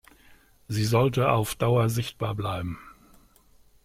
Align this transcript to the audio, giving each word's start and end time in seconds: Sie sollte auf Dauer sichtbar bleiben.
Sie 0.67 0.83
sollte 0.83 1.29
auf 1.31 1.53
Dauer 1.53 1.87
sichtbar 1.87 2.33
bleiben. 2.33 2.79